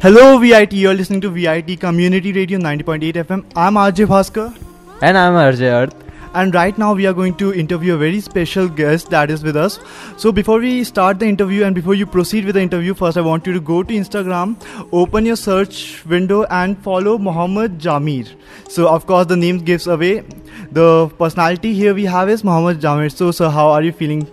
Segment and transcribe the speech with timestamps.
[0.00, 0.72] Hello, VIT.
[0.72, 3.44] You're listening to VIT Community Radio 90.8 FM.
[3.54, 4.56] I'm RJ Bhaskar.
[5.00, 5.94] And I'm RJ Arth.
[6.34, 9.56] And right now, we are going to interview a very special guest that is with
[9.56, 9.78] us.
[10.16, 13.20] So, before we start the interview and before you proceed with the interview, first I
[13.20, 14.56] want you to go to Instagram,
[14.92, 18.34] open your search window, and follow Mohamed Jameer.
[18.68, 20.24] So, of course, the name gives away.
[20.72, 23.12] The personality here we have is Mohamed Jameer.
[23.12, 24.26] So, sir, how are you feeling?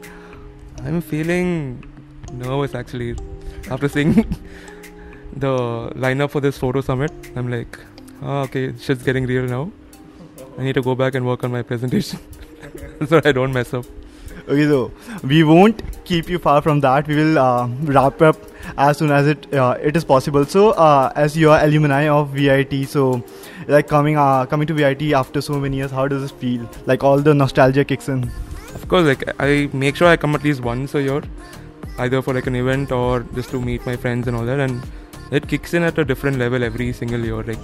[0.84, 1.84] I'm feeling
[2.32, 3.18] nervous actually
[3.70, 4.26] after seeing
[5.40, 7.12] the lineup for this photo summit.
[7.36, 7.80] I'm like,
[8.22, 9.72] oh, okay, shit's getting real now.
[10.58, 12.20] I need to go back and work on my presentation
[13.08, 13.86] so I don't mess up.
[14.48, 14.92] Okay, so
[15.24, 17.08] we won't keep you far from that.
[17.08, 18.38] We will uh, wrap up
[18.78, 20.46] as soon as it uh, it is possible.
[20.46, 23.24] So, uh, as you are alumni of VIT, so
[23.68, 26.68] like coming uh, coming to VIT after so many years, how does it feel?
[26.86, 28.24] Like all the nostalgia kicks in.
[28.74, 31.22] Of course, like I make sure I come at least once a year,
[32.00, 34.82] either for like an event or just to meet my friends and all that, and
[35.32, 37.44] it kicks in at a different level every single year.
[37.44, 37.60] Like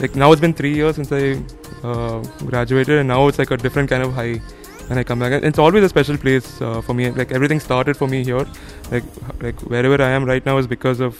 [0.00, 1.42] like now it's been three years since I
[1.86, 4.40] uh, graduated, and now it's like a different kind of high
[4.88, 5.32] when I come back.
[5.32, 7.10] And it's always a special place uh, for me.
[7.10, 8.46] Like everything started for me here.
[8.90, 9.04] Like
[9.40, 11.18] like wherever I am right now is because of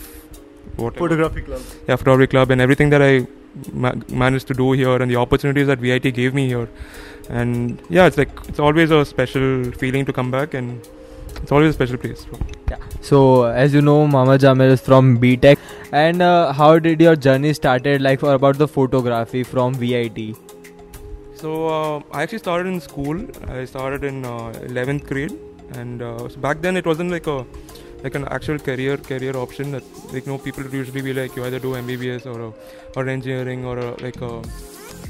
[0.77, 1.63] what photography club.
[1.89, 3.27] Yeah, photography club, and everything that I
[3.73, 6.69] ma- managed to do here, and the opportunities that VIT gave me here.
[7.29, 10.81] And yeah, it's like it's always a special feeling to come back, and
[11.37, 12.27] it's always a special place.
[12.71, 12.77] Yeah.
[13.01, 15.59] So as you know, Mohamed Jameer is from BTech.
[15.93, 18.01] And uh, how did your journey started?
[18.01, 20.37] Like for about the photography from VIT.
[21.35, 23.27] So uh, I actually started in school.
[23.49, 25.37] I started in uh, 11th grade,
[25.75, 27.45] and uh, back then it wasn't like a
[28.03, 31.45] like an actual career career option that like you know people usually be like you
[31.45, 32.53] either do MBBS or a,
[32.97, 34.43] or engineering or a, like a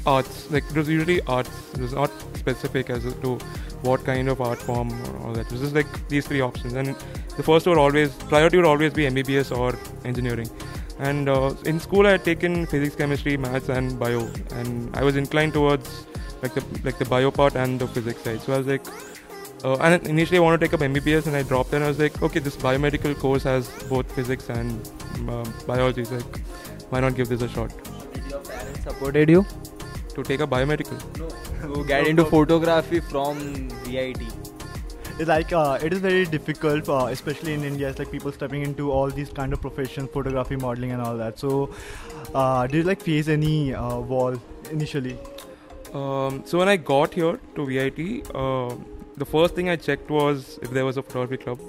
[0.05, 3.37] arts like it was usually arts it was not specific as to
[3.83, 6.73] what kind of art form or all that it was just like these three options
[6.73, 6.95] and
[7.37, 10.49] the first would always priority would always be MBBS or engineering
[11.09, 14.19] and uh, in school I had taken physics chemistry maths and bio.
[14.51, 16.05] And I was inclined towards
[16.41, 18.41] like the like the bio part and the physics side.
[18.41, 18.85] So I was like
[19.63, 21.87] uh, and initially I wanted to take up MBBS and I dropped it and I
[21.87, 24.91] was like okay this biomedical course has both physics and
[25.29, 26.41] um, biology so like
[26.89, 27.73] why not give this a shot?
[28.13, 29.45] Did your parents supported you?
[30.15, 30.99] To take a biomedical.
[31.17, 31.29] No.
[31.61, 34.40] To get into photography from VIT
[35.19, 38.91] like uh, it is very difficult uh, especially in india it's like people stepping into
[38.91, 41.39] all these kind of professions photography modeling and all that.
[41.39, 41.73] So
[42.33, 44.35] uh, did you like face any uh, wall
[44.71, 45.17] initially?
[45.93, 47.99] Um, so when i got here to vit
[48.33, 48.73] uh,
[49.17, 51.59] the first thing i checked was if there was a photography club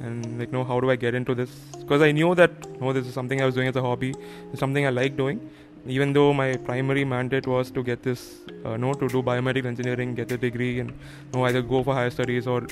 [0.00, 1.50] and like no, how do i get into this?
[1.78, 4.14] Because i knew that no this is something i was doing as a hobby.
[4.50, 5.40] It's something i like doing
[5.86, 10.14] even though my primary mandate was to get this uh, no to do biomedical engineering
[10.14, 10.92] get a degree and
[11.34, 12.62] no either go for higher studies or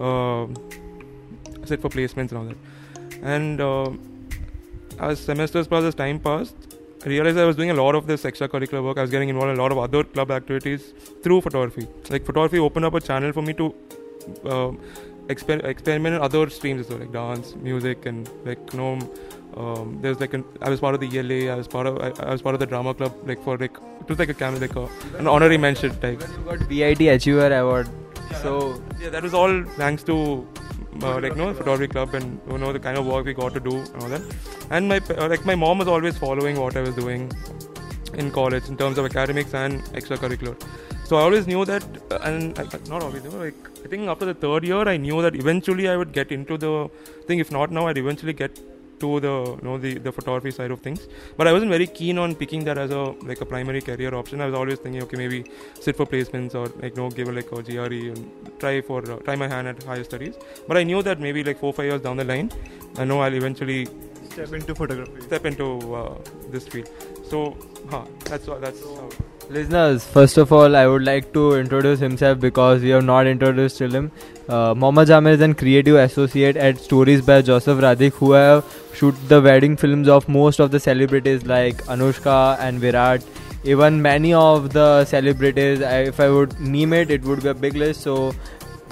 [0.00, 0.46] uh,
[1.64, 2.56] sit for placements and all that
[3.22, 3.90] and uh,
[5.00, 6.72] as semesters passed as time passed
[7.04, 8.96] I realized I was doing a lot of this extracurricular work.
[8.96, 11.88] I was getting involved in a lot of other club activities through photography.
[12.08, 13.74] Like photography opened up a channel for me to
[14.44, 14.70] uh,
[15.26, 18.98] exper- experiment in other streams as well, like dance, music, and like you know,
[19.56, 21.52] um, there's like an, I was part of the ELA.
[21.52, 23.14] I was part of I, I, was part of the drama club.
[23.24, 26.20] Like for like it was like a camera like a, an honorary mention type.
[26.20, 27.88] You got VIT Achiever Award.
[28.30, 30.46] Yeah, so yeah, that was all thanks to
[31.02, 33.60] uh, like no photography club and you know the kind of work we got to
[33.60, 34.22] do and all that.
[34.70, 37.30] And my uh, like my mom was always following what I was doing
[38.14, 40.56] in college in terms of academics and extracurricular.
[41.04, 44.34] So I always knew that, uh, and I, not always, like I think after the
[44.34, 46.88] third year, I knew that eventually I would get into the
[47.26, 47.38] thing.
[47.38, 48.58] If not now, I'd eventually get
[49.04, 51.06] to the you know the, the photography side of things.
[51.36, 54.40] But i wasn't very keen on picking that as a like a primary career option.
[54.40, 55.40] I was always thinking okay maybe
[55.80, 58.30] sit for placements or like you know give a, like a gre and
[58.60, 60.36] try for uh, try my hand at higher studies.
[60.68, 62.50] But i knew that maybe like four five years down the line
[63.02, 63.80] i know i'll eventually
[64.32, 65.20] step into photography.
[65.20, 66.18] step into uh,
[66.50, 66.88] this field.
[67.28, 67.56] So
[67.90, 69.08] huh, that's that's how
[69.52, 73.82] Listeners, first of all, I would like to introduce himself because we have not introduced
[73.82, 74.10] him.
[74.48, 78.64] Uh, Mohamed Jameer is an creative associate at Stories by Joseph Radhik, who have
[78.94, 83.22] shoot the wedding films of most of the celebrities like Anushka and Virat.
[83.64, 87.76] Even many of the celebrities, if I would name it, it would be a big
[87.76, 88.00] list.
[88.00, 88.34] So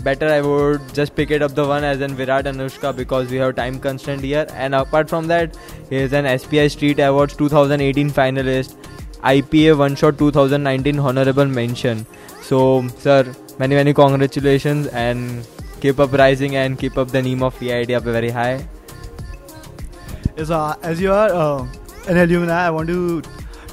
[0.05, 3.39] better I would just pick it up the one as in Virat Anushka because we
[3.39, 4.47] have time constraint here.
[4.53, 5.57] And apart from that,
[5.89, 8.77] he is an SPI Street Awards 2018 finalist
[9.23, 12.07] IPA One Shot 2019 honorable mention.
[12.43, 15.47] So, sir, many many congratulations and
[15.81, 18.67] keep up rising and keep up the name of VIT up very high.
[20.37, 21.67] Yes, uh, as you are uh,
[22.09, 23.23] an alumni, I want to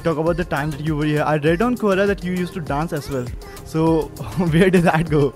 [0.02, 1.22] talk about the time that you were here.
[1.22, 3.26] I read on Quora that you used to dance as well.
[3.64, 4.02] So,
[4.52, 5.32] where did that go?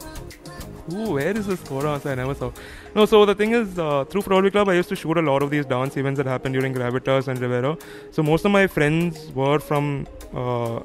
[0.91, 1.61] Who, where is this?
[1.61, 2.51] So I never saw.
[2.95, 5.43] No, so the thing is, uh, through Photography Club, I used to shoot a lot
[5.43, 7.77] of these dance events that happened during Gravitas and Riviera.
[8.11, 10.81] So most of my friends were from uh,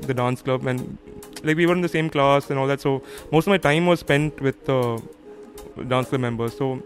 [0.00, 0.98] the dance club, and
[1.42, 2.80] like we were in the same class and all that.
[2.80, 4.98] So most of my time was spent with uh,
[5.88, 6.56] dance club members.
[6.56, 6.82] So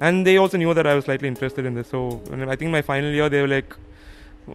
[0.00, 1.88] and they also knew that I was slightly interested in this.
[1.88, 3.76] So I think my final year, they were like,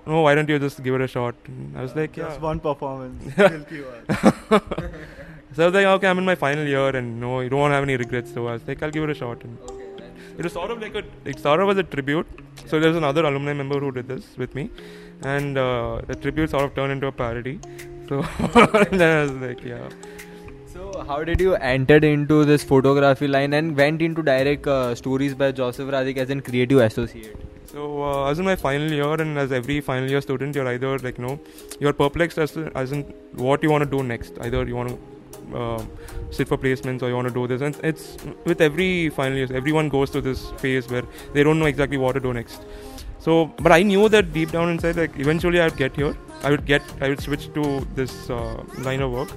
[0.05, 2.41] "No, why don't you just give it a shot?" And I was like, "Yeah." Just
[2.41, 3.23] one performance.
[5.57, 7.71] So I was like, "Okay, I'm in my final year, and no, you don't want
[7.71, 9.57] to have any regrets." So I was like, "I'll give it a shot." And
[10.37, 11.01] it was sort of like a,
[11.31, 12.27] it sort of was a tribute.
[12.67, 14.65] So there's another alumni member who did this with me,
[15.31, 17.55] and uh, the tribute sort of turned into a parody.
[18.11, 18.21] So
[18.91, 19.89] then I was like, yeah.
[20.75, 25.33] So, how did you enter into this photography line and went into direct uh, stories
[25.33, 27.49] by Joseph Radhik as a creative associate?
[27.65, 30.71] So uh, I was in my final year, and as every final year student, you're
[30.77, 31.39] either like, you know,
[31.79, 33.05] you're perplexed as, to, as in
[33.47, 34.37] what you want to do next.
[34.39, 35.16] Either you want to
[35.53, 35.83] uh,
[36.29, 37.61] sit for placements or you want to do this.
[37.61, 41.03] And it's with every final year, everyone goes through this phase where
[41.33, 42.65] they don't know exactly what to do next.
[43.19, 46.15] So, but I knew that deep down inside, like eventually I'd get here.
[46.43, 49.29] I would get, I would switch to this uh, line of work,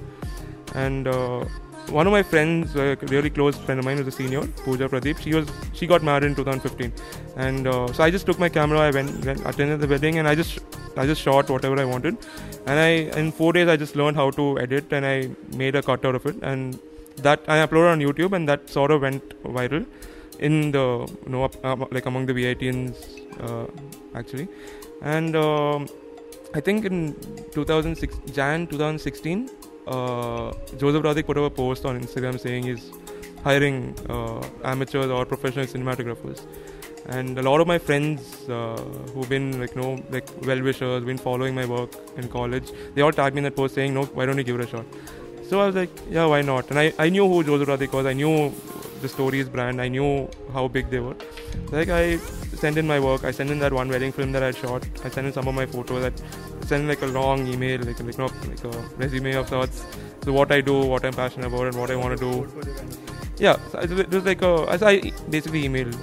[0.75, 1.45] and uh,
[1.89, 5.19] one of my friends, a really close friend of mine, was a senior, Pooja Pradeep.
[5.19, 6.93] She was she got married in 2015,
[7.35, 8.79] and uh, so I just took my camera.
[8.79, 10.59] I went, went attended the wedding, and I just
[10.95, 12.17] I just shot whatever I wanted,
[12.65, 12.89] and I
[13.19, 16.15] in four days I just learned how to edit, and I made a cut out
[16.15, 16.79] of it, and
[17.17, 19.85] that I uploaded on YouTube, and that sort of went viral
[20.39, 21.49] in the you know
[21.91, 22.95] like among the VITians
[23.41, 23.67] uh,
[24.15, 24.47] actually,
[25.01, 25.87] and um,
[26.53, 27.15] I think in
[27.53, 29.49] 2006 Jan 2016
[29.87, 32.91] uh, Joseph Radhik put up a post on Instagram saying he's
[33.43, 36.41] hiring uh, amateurs or professional cinematographers.
[37.07, 38.77] And a lot of my friends uh,
[39.13, 43.11] who've been like, know, like well wishers, been following my work in college, they all
[43.11, 44.85] tagged me in that post saying, no, why don't you give it a shot?
[45.47, 46.69] So I was like, yeah, why not?
[46.69, 48.05] And I, I knew who Joseph Radhik was.
[48.05, 48.53] I knew
[49.01, 49.81] the stories brand.
[49.81, 51.15] I knew how big they were.
[51.71, 52.17] Like I
[52.61, 53.23] sent in my work.
[53.23, 54.87] I sent in that one wedding film that I shot.
[55.03, 56.05] I sent in some of my photos.
[56.05, 56.11] I
[56.71, 59.85] sent in like a long email, like like, like a resume of sorts.
[60.23, 62.33] So what I do, what I'm passionate about, and what I want to do.
[63.37, 64.53] Yeah, so it was like a.
[64.75, 64.93] As I
[65.29, 65.97] basically emailed,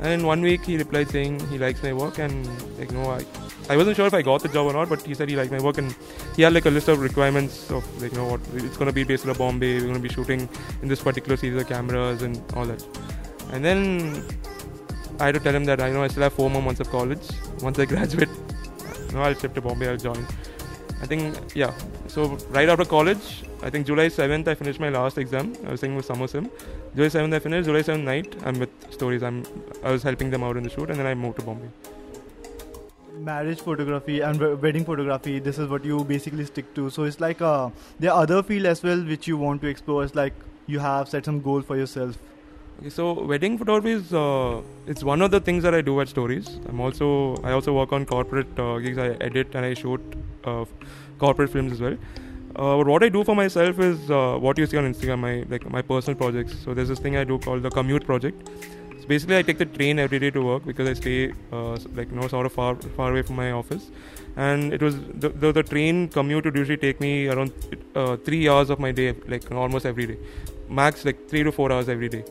[0.00, 2.48] and in one week he replied saying he likes my work and
[2.78, 3.24] like no, I.
[3.70, 5.52] I wasn't sure if I got the job or not, but he said he liked
[5.52, 5.94] my work and
[6.34, 9.04] he had like a list of requirements of like you know what it's gonna be
[9.10, 9.72] based in Bombay.
[9.80, 10.48] We're gonna be shooting
[10.82, 12.82] in this particular series of cameras and all that.
[13.52, 14.24] And then
[15.20, 16.88] I had to tell him that I know I still have four more months of
[16.88, 17.28] college.
[17.60, 18.30] Once I graduate,
[19.14, 19.88] know, I'll shift to Bombay.
[19.88, 20.26] I'll join.
[21.00, 21.72] I think yeah.
[22.08, 25.52] So right after college, I think July 7th I finished my last exam.
[25.66, 26.50] I was saying with Summer Sim.
[26.94, 27.66] July 7th I finished.
[27.66, 29.22] July 7th night I'm with Stories.
[29.22, 29.44] I'm
[29.82, 31.68] I was helping them out in the shoot, and then I moved to Bombay.
[33.18, 35.38] Marriage photography and wedding photography.
[35.38, 36.90] This is what you basically stick to.
[36.90, 40.04] So it's like uh, there are other field as well which you want to explore.
[40.04, 40.34] It's like
[40.66, 42.18] you have set some goal for yourself.
[42.80, 46.08] Okay, so wedding photography is uh, it's one of the things that I do at
[46.08, 46.48] Stories.
[46.68, 48.98] I'm also I also work on corporate uh, gigs.
[48.98, 50.00] I edit and I shoot
[50.44, 50.64] uh,
[51.18, 51.96] corporate films as well.
[52.54, 55.44] Uh, but what I do for myself is uh, what you see on Instagram, my
[55.48, 56.54] like my personal projects.
[56.64, 58.48] So there's this thing I do called the commute project.
[59.00, 62.12] So basically, I take the train every day to work because I stay uh, like
[62.12, 63.90] you know sort of far far away from my office,
[64.36, 67.50] and it was the the, the train commute would usually take me around
[67.96, 70.18] uh, three hours of my day, like almost every day,
[70.68, 72.22] max like three to four hours every day.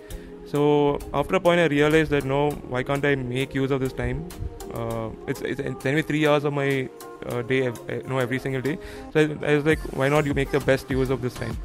[0.47, 3.93] So after a point, I realized that no, why can't I make use of this
[3.93, 4.27] time?
[4.73, 6.89] Uh, it's, it's it's anyway three hours of my
[7.25, 8.77] uh, day, you know, every single day.
[9.11, 11.57] So I, I was like, why not you make the best use of this time?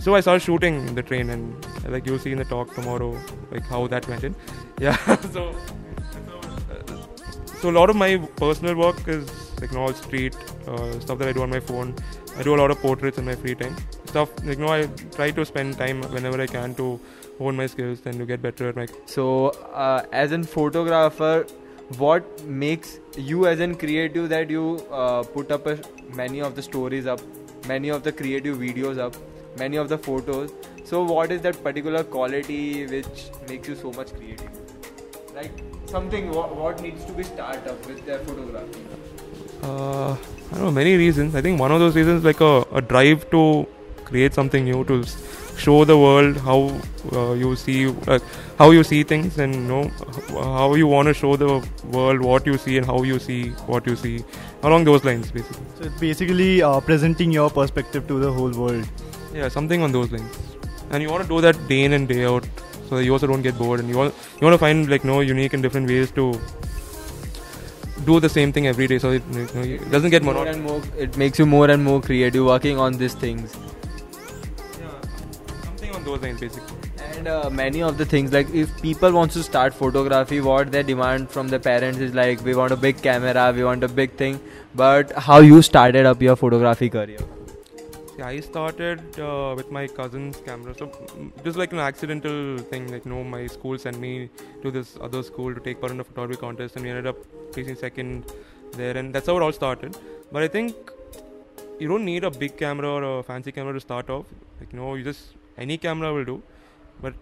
[0.00, 3.16] So I started shooting in the train, and like you'll see in the talk tomorrow,
[3.50, 4.34] like how that went in.
[4.80, 4.96] Yeah.
[5.32, 5.54] so
[7.64, 9.26] so, a lot of my personal work is
[9.58, 10.36] like all street
[10.68, 11.94] uh, stuff that I do on my phone.
[12.36, 13.74] I do a lot of portraits in my free time.
[14.04, 14.84] Stuff like you know, I
[15.16, 17.00] try to spend time whenever I can to
[17.38, 21.46] hone my skills and to get better at my So, uh, as a photographer,
[21.98, 25.78] what makes you as an creative that you uh, put up a,
[26.14, 27.20] many of the stories up,
[27.66, 29.16] many of the creative videos up,
[29.58, 30.52] many of the photos?
[30.84, 34.50] So, what is that particular quality which makes you so much creative?
[35.34, 35.52] Like
[35.86, 38.80] something what, what needs to be start up with their photography?
[39.62, 41.34] Uh, I don't know many reasons.
[41.34, 43.66] I think one of those reasons like a, a drive to
[44.04, 45.04] create something new to
[45.56, 46.58] show the world how
[47.12, 48.18] uh, you see uh,
[48.58, 49.90] how you see things and you know
[50.30, 53.86] how you want to show the world what you see and how you see what
[53.86, 54.24] you see
[54.62, 55.64] along those lines basically.
[55.78, 58.86] So it's basically uh, presenting your perspective to the whole world.
[59.32, 60.38] Yeah, something on those lines.
[60.90, 62.46] And you want to do that day in and day out
[62.88, 65.04] so that you also don't get bored and you want you want to find like
[65.04, 66.38] no unique and different ways to
[68.04, 70.56] do the same thing every day so it, you know, it doesn't get More monotonous.
[70.56, 73.56] and more, it makes you more and more creative working on these things.
[76.06, 76.90] Yeah, something on on those lines basically.
[77.16, 80.82] And uh, many of the things like if people wants to start photography, what they
[80.82, 84.12] demand from their parents is like we want a big camera, we want a big
[84.12, 84.40] thing.
[84.74, 87.18] But how you started up your photography career?
[88.18, 90.74] Yeah, I started uh, with my cousin's camera.
[90.76, 90.90] So
[91.44, 92.92] was like an accidental thing.
[92.92, 94.30] Like, no, my school sent me
[94.62, 97.16] to this other school to take part in a photography contest, and we ended up
[97.52, 98.26] placing second
[98.72, 99.96] there, and that's how it all started.
[100.30, 100.76] But I think
[101.80, 104.26] you don't need a big camera or a fancy camera to start off.
[104.60, 106.42] Like, you know, you just any camera will do.
[107.02, 107.14] But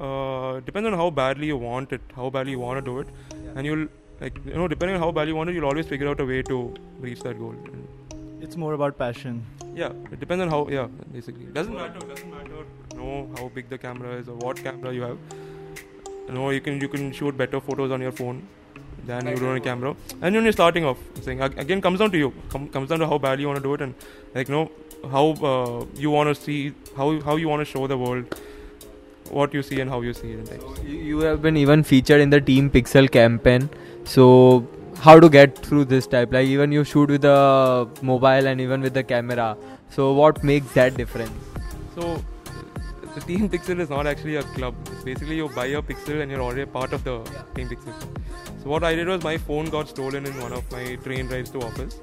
[0.00, 3.08] uh, depends on how badly you want it, how badly you want to do it,
[3.56, 3.86] and you'll
[4.20, 6.24] like you know depending on how badly you want it, you'll always figure out a
[6.24, 7.54] way to reach that goal.
[8.40, 9.44] It's more about passion.
[9.74, 10.68] yeah, it depends on how.
[10.68, 11.98] Yeah, basically, doesn't matter.
[12.08, 12.64] Doesn't matter.
[12.96, 15.18] Know how big the camera is or what camera you have.
[16.28, 18.46] You know, you can you can shoot better photos on your phone
[19.06, 19.94] than you do on a camera.
[20.20, 22.32] And when you're starting off, saying again comes down to you.
[22.50, 23.94] Com- comes down to how badly you want to do it and
[24.34, 24.70] like you know
[25.08, 28.34] how uh, you want to see how how you want to show the world
[29.30, 30.48] what you see and how you see it.
[30.48, 30.80] Things.
[30.84, 33.68] You have been even featured in the Team Pixel campaign.
[34.04, 34.66] So
[34.98, 36.32] how to get through this type?
[36.32, 39.56] Like even you shoot with the mobile and even with the camera.
[39.90, 41.32] So what makes that difference?
[41.94, 42.22] So
[43.14, 44.74] the Team Pixel is not actually a club.
[44.92, 47.18] It's basically you buy a pixel and you're already a part of the
[47.54, 47.94] Team Pixel.
[48.62, 51.50] So what I did was my phone got stolen in one of my train rides
[51.50, 52.00] to office.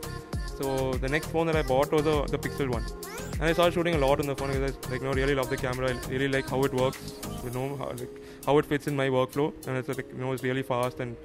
[0.57, 2.85] So the next phone that I bought was a, the Pixel one,
[3.33, 5.35] and I started shooting a lot on the phone because I like you know really
[5.35, 5.89] love the camera.
[5.91, 7.13] I really like how it works.
[7.43, 8.09] You know how, like
[8.45, 11.15] how it fits in my workflow, and it's like you know it's really fast and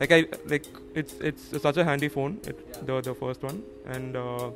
[0.00, 2.40] like I like it's it's such a handy phone.
[2.46, 4.16] It, the the first one and.
[4.16, 4.50] Uh,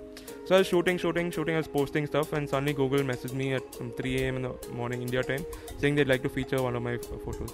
[0.47, 1.54] so I was shooting, shooting, shooting.
[1.54, 4.37] I was posting stuff, and suddenly Google messaged me at 3 a.m.
[4.37, 5.45] in the morning India time,
[5.80, 7.52] saying they'd like to feature one of my f- photos.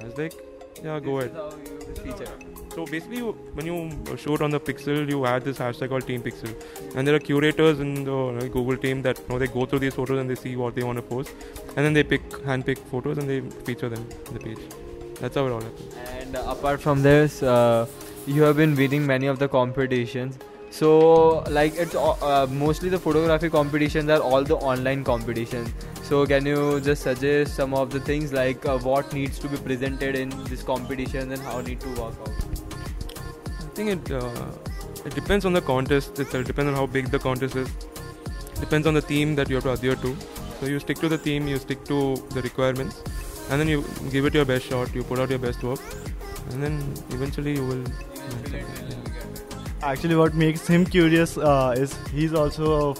[0.00, 0.32] I was like,
[0.82, 2.63] yeah, go ahead.
[2.74, 6.22] So basically, you, when you shoot on the Pixel, you add this hashtag called Team
[6.22, 6.52] Pixel,
[6.96, 9.78] and there are curators in the uh, Google team that you know they go through
[9.78, 11.30] these photos and they see what they want to post,
[11.76, 14.58] and then they pick handpick photos and they feature them on the page.
[15.20, 15.94] That's how it all happens.
[16.16, 17.86] And uh, apart from this, uh,
[18.26, 20.36] you have been winning many of the competitions.
[20.70, 25.72] So, like, it's uh, mostly the photography competitions are all the online competitions.
[26.02, 29.56] So, can you just suggest some of the things like uh, what needs to be
[29.56, 32.53] presented in this competition and how need to work out?
[33.74, 34.52] I think it uh,
[35.04, 36.42] it depends on the contest itself.
[36.42, 37.68] It depends on how big the contest is.
[38.60, 40.16] Depends on the theme that you have to adhere to.
[40.60, 43.02] So you stick to the theme, you stick to the requirements,
[43.50, 44.94] and then you give it your best shot.
[44.94, 45.80] You put out your best work,
[46.50, 46.78] and then
[47.10, 47.82] eventually you will.
[48.52, 48.62] yeah.
[49.82, 52.94] Actually, what makes him curious uh, is he's also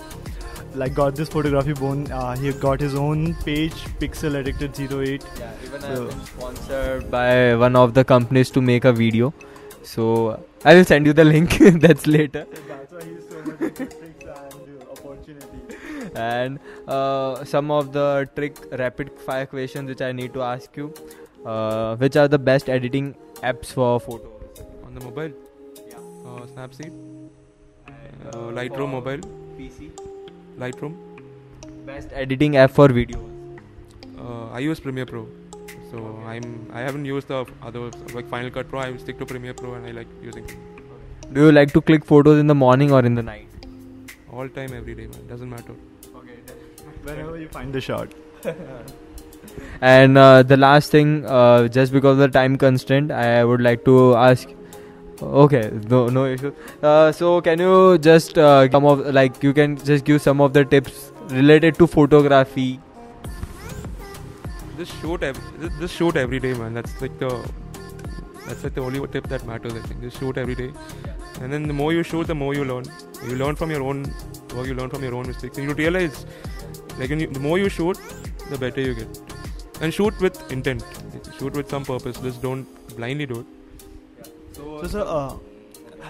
[0.75, 2.11] like got this photography bone.
[2.11, 5.25] Uh, he got his own page, Pixel Addicted 08.
[5.39, 8.85] Yeah, even I have I've been been sponsored by one of the companies to make
[8.85, 9.33] a video.
[9.85, 11.59] So, I will send you the link.
[11.85, 12.47] That's later.
[12.69, 15.59] That's why he's so much tricks and uh, opportunity.
[16.17, 20.93] and uh, some of the trick rapid fire questions which I need to ask you.
[21.45, 24.63] Uh, which are the best editing apps for photos?
[24.87, 25.33] On the mobile,
[25.91, 25.99] Yeah.
[26.27, 26.93] uh, Snapseed,
[27.87, 29.21] And, uh, Lightroom mobile,
[29.59, 29.91] PC.
[30.59, 30.95] Lightroom.
[31.85, 33.59] Best editing app for videos.
[34.19, 35.27] Uh, I use Premiere Pro.
[35.95, 38.81] So I'm I haven't used the other like Final Cut Pro.
[38.85, 40.57] I stick to Premiere Pro and I like using it.
[41.33, 43.55] Do you like to click photos in the morning or in the night?
[44.37, 45.27] all time every day man.
[45.29, 45.75] Doesn't matter.
[46.17, 46.39] Okay.
[47.09, 48.15] Whenever you find the shot.
[49.81, 53.85] And uh, the last thing, uh, just because of the time constraint, I would like
[53.85, 54.49] to ask.
[55.23, 56.53] Okay, no, no issue.
[56.83, 60.55] Uh, so, can you just uh, some of like you can just give some of
[60.55, 62.81] the tips related to photography?
[64.77, 66.75] Just shoot every just, shoot every day man.
[66.75, 67.29] That's like the
[68.47, 69.75] that's like the only tip that matters.
[69.75, 70.73] I think just shoot every day,
[71.41, 72.85] and then the more you shoot, the more you learn.
[73.27, 74.03] You learn from your own
[74.55, 74.67] work.
[74.67, 76.27] You learn from your own mistakes, and you realize
[76.99, 77.99] like you, the more you shoot,
[78.51, 79.21] the better you get.
[79.81, 80.85] And shoot with intent.
[81.39, 82.19] Shoot with some purpose.
[82.19, 82.67] Just don't
[82.97, 84.27] blindly do it.
[84.53, 85.35] So, sir, uh,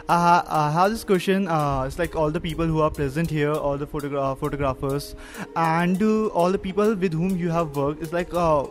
[0.09, 1.49] I, I have this question.
[1.49, 5.15] Uh, it's like all the people who are present here, all the photogra- photographers,
[5.57, 8.03] and uh, all the people with whom you have worked.
[8.03, 8.65] It's like uh,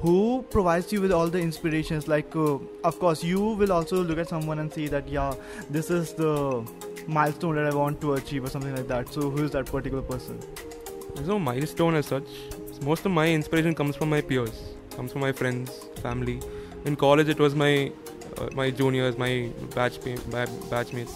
[0.00, 2.08] who provides you with all the inspirations.
[2.08, 5.34] Like, uh, of course, you will also look at someone and see that, yeah,
[5.70, 6.68] this is the
[7.06, 9.12] milestone that I want to achieve, or something like that.
[9.12, 10.38] So, who is that particular person?
[11.14, 12.28] There's no milestone as such.
[12.82, 15.70] Most of my inspiration comes from my peers, comes from my friends,
[16.02, 16.40] family.
[16.84, 17.90] In college, it was my
[18.38, 21.14] uh, my juniors, my batch ba- batchmates.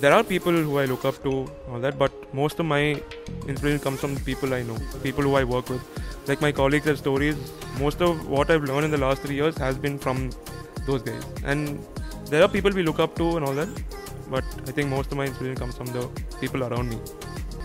[0.00, 3.00] There are people who I look up to, all that, but most of my
[3.48, 5.82] inspiration comes from people I know, people who I work with.
[6.28, 7.36] Like my colleagues and stories.
[7.80, 10.30] Most of what I've learned in the last three years has been from
[10.86, 11.24] those guys.
[11.44, 11.78] And
[12.30, 13.68] there are people we look up to and all that,
[14.28, 16.08] but I think most of my inspiration comes from the
[16.40, 16.98] people around me.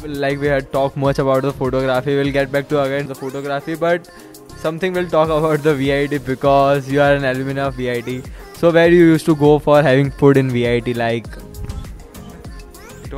[0.06, 2.16] like we had talked much about the photography.
[2.16, 4.10] We'll get back to again the photography, but
[4.58, 8.26] something we'll talk about the VIT because you are an alumni of VIT.
[8.62, 11.28] So where do you used to go for having food in VIT, like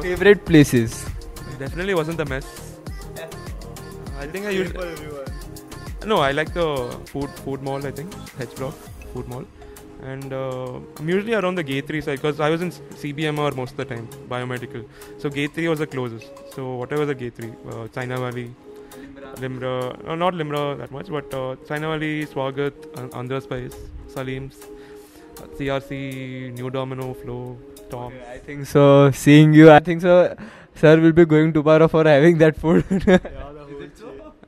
[0.02, 1.06] favorite places.
[1.06, 2.46] it definitely wasn't the mess.
[4.20, 4.74] I think I used.
[6.06, 6.68] No, I like the
[7.08, 7.86] food food mall.
[7.86, 8.74] I think H block
[9.14, 9.44] food mall,
[10.02, 13.72] and uh, I'm usually around the gate three side because I was in CBMR most
[13.72, 14.86] of the time, biomedical.
[15.18, 16.32] So gate three was the closest.
[16.54, 18.50] So whatever the gate three, uh, China Valley,
[19.44, 19.76] Limra,
[20.08, 23.76] uh, not Limra that much, but uh, China Valley, Swagat, uh, Andhra Spice,
[24.08, 24.83] Salim's, uh,
[25.58, 27.58] CRC, New Domino, Flow,
[27.90, 28.14] Tom.
[28.32, 29.12] I think so.
[29.12, 30.36] Seeing you, I think so.
[30.76, 32.86] Sir will be going to Para for having that food.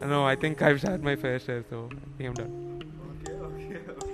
[0.02, 2.84] No, I think I've had my fair share, so I think I'm done.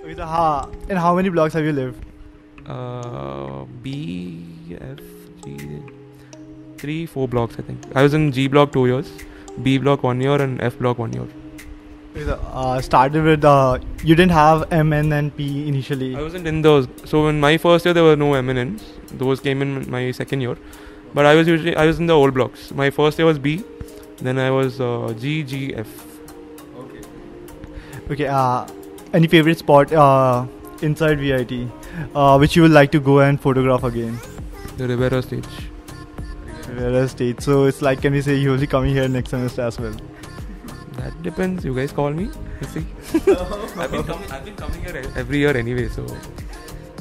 [0.04, 2.02] Okay, so how, in how many blocks have you lived?
[2.66, 4.42] Uh, B,
[4.80, 5.00] F,
[5.44, 5.58] G,
[6.78, 7.84] three, four blocks, I think.
[7.94, 9.12] I was in G block two years,
[9.62, 11.26] B block one year, and F block one year.
[12.14, 16.14] Uh, started with uh, you didn't have M, N, and P initially.
[16.14, 16.86] I wasn't in those.
[17.06, 18.84] So in my first year, there were no eminence.
[19.12, 20.56] Those came in my second year.
[21.14, 22.70] But I was usually I was in the old blocks.
[22.72, 23.64] My first year was B,
[24.18, 25.88] then I was uh, G, G, F.
[26.76, 27.00] Okay,
[28.10, 28.26] Okay.
[28.26, 28.66] uh,
[29.14, 30.46] any favorite spot uh,
[30.82, 31.68] inside VIT
[32.14, 34.18] uh, which you would like to go and photograph again?
[34.76, 35.44] The Riviera stage.
[36.68, 37.42] Riviera State.
[37.42, 39.94] So it's like, can we say you will be coming here next semester as well?
[40.98, 41.64] That depends.
[41.64, 42.28] You guys call me.
[42.60, 42.86] Let's see.
[43.14, 46.06] I've, been coming, I've been coming here every year anyway, so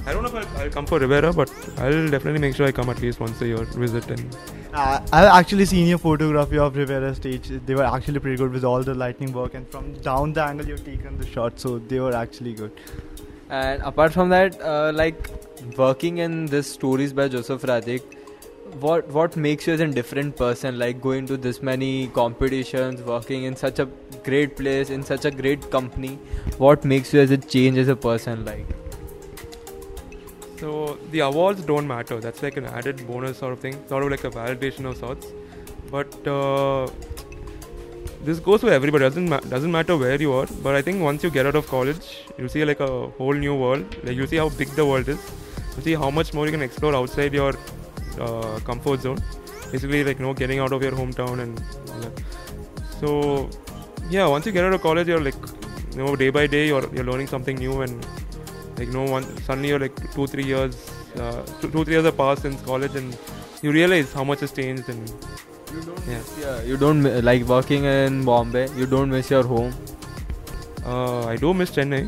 [0.05, 2.71] I don't know if I'll, I'll come for Riviera, but I'll definitely make sure I
[2.71, 4.37] come at least once a year, visit and
[4.73, 7.49] Uh, I've actually seen your photography of Riviera Stage.
[7.65, 10.67] They were actually pretty good with all the lighting work, and from down the angle
[10.67, 12.71] you've taken the shot, so they were actually good.
[13.49, 15.29] And apart from that, uh, like
[15.77, 18.01] working in this stories by Joseph Radhik,
[18.79, 20.77] what what makes you as a different person?
[20.79, 23.87] Like going to this many competitions, working in such a
[24.23, 26.19] great place, in such a great company.
[26.57, 28.45] What makes you as a change as a person?
[28.45, 28.65] Like
[30.59, 32.19] So the awards don't matter.
[32.19, 35.27] That's like an added bonus sort of thing, sort of like a validation of sorts.
[35.89, 36.87] But uh,
[38.23, 39.03] this goes for everybody.
[39.03, 40.47] Doesn't ma- doesn't matter where you are.
[40.63, 43.55] But I think once you get out of college, you see like a whole new
[43.55, 43.95] world.
[44.03, 45.31] Like you see how big the world is.
[45.77, 47.53] You see how much more you can explore outside your
[48.19, 49.19] uh, comfort zone.
[49.71, 51.61] Basically, like you know, getting out of your hometown and.
[52.99, 53.49] So
[54.09, 55.35] yeah, once you get out of college, you're like
[55.91, 58.05] you know, day by day, you're you're learning something new and
[58.77, 60.75] like you know one suddenly you're like two three years
[61.17, 63.17] uh, two, two three years have passed since college and
[63.61, 65.09] you realize how much has changed and
[65.73, 66.17] you don't Yeah.
[66.17, 68.67] miss, yeah, you don't like working in Bombay.
[68.77, 69.73] You don't miss your home.
[70.85, 72.03] uh, I do miss Chennai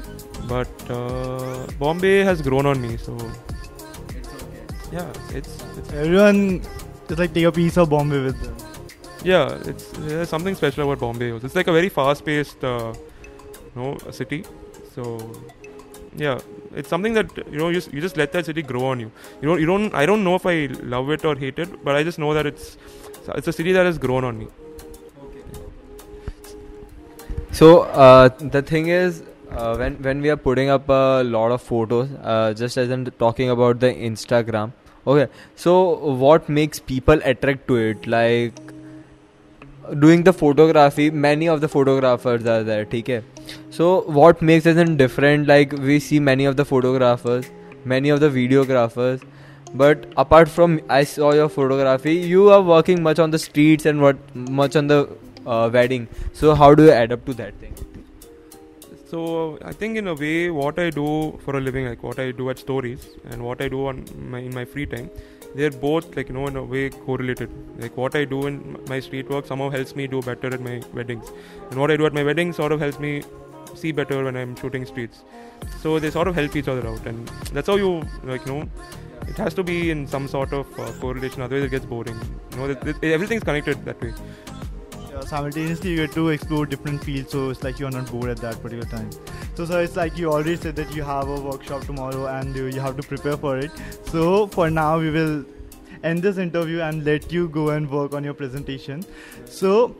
[0.47, 3.17] but uh, Bombay has grown on me so
[4.97, 6.39] yeah it's, it's Everyone
[7.07, 8.55] just like take a piece of Bombay with them.
[9.31, 11.45] yeah it's there's something special about Bombay also.
[11.47, 12.93] it's like a very fast paced uh,
[13.75, 14.39] you know city
[14.95, 15.03] so
[16.15, 16.39] yeah
[16.75, 19.47] it's something that you know you, you just let that city grow on you you
[19.49, 20.57] don't you don't I don't know if I
[20.95, 22.77] love it or hate it but I just know that it's
[23.39, 24.47] it's a city that has grown on me
[27.51, 31.61] So uh, the thing is, uh, when when we are putting up a lot of
[31.61, 34.71] photos, uh, just as I'm talking about the Instagram.
[35.05, 38.07] Okay, so what makes people attract to it?
[38.07, 38.53] Like
[39.99, 42.85] doing the photography, many of the photographers are there.
[42.85, 43.21] Okay,
[43.69, 45.47] so what makes it different?
[45.47, 47.51] Like we see many of the photographers,
[47.83, 49.21] many of the videographers.
[49.73, 54.01] But apart from I saw your photography, you are working much on the streets and
[54.01, 55.09] what much on the
[55.45, 56.07] uh, wedding.
[56.31, 57.73] So how do you adapt to that thing?
[59.13, 62.31] So I think in a way, what I do for a living, like what I
[62.31, 65.11] do at stories and what I do on my, in my free time,
[65.53, 67.51] they're both like you know in a way correlated.
[67.77, 68.55] Like what I do in
[68.89, 71.31] my street work somehow helps me do better at my weddings,
[71.69, 73.21] and what I do at my weddings sort of helps me
[73.75, 75.23] see better when I'm shooting streets.
[75.83, 78.69] So they sort of help each other out, and that's how you like you know.
[79.27, 82.19] It has to be in some sort of uh, correlation, otherwise it gets boring.
[82.51, 84.13] You know, th- th- everything's connected that way.
[85.13, 88.37] Yeah, simultaneously you get to explore different fields, so it's like you're not bored at
[88.37, 89.11] that particular time.
[89.53, 92.65] So, so it's like you already said that you have a workshop tomorrow and you
[92.65, 93.71] you have to prepare for it.
[94.13, 95.45] So for now, we will
[96.03, 99.05] end this interview and let you go and work on your presentation.
[99.45, 99.95] So.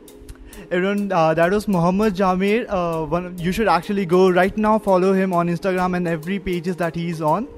[0.70, 2.66] Everyone, uh, that was Mohamed Jameer.
[2.68, 4.78] Uh, one, you should actually go right now.
[4.78, 7.48] Follow him on Instagram and every pages that he's on.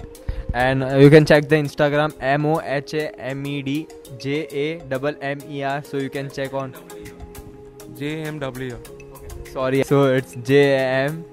[0.54, 3.86] And uh, you can check the Instagram M O H A M E D
[4.18, 5.84] J A M E R.
[5.84, 6.74] So you can check on.
[7.96, 8.76] JMW.
[9.52, 11.24] Sorry, so it's J A M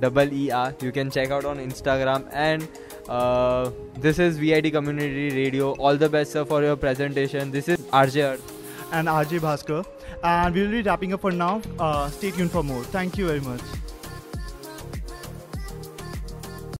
[0.00, 0.74] double E R.
[0.82, 2.68] You can check out on Instagram and.
[3.08, 5.70] Uh, this is VIT Community Radio.
[5.76, 7.50] All the best, sir, for your presentation.
[7.50, 8.52] This is RJ Arth.
[8.92, 9.86] and RJ Bhaskar.
[10.22, 11.62] And we will be wrapping up for now.
[11.78, 12.82] Uh, stay tuned for more.
[12.84, 13.62] Thank you very much.